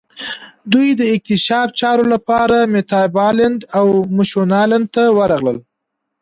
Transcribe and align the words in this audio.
دوی 0.71 0.87
د 0.99 1.01
اکتشافي 1.15 1.75
چارو 1.79 2.03
لپاره 2.13 2.57
میتابالنډ 2.73 3.59
او 3.79 3.87
مشونالند 4.17 4.87
ته 4.95 5.03
ورغلل. 5.17 5.57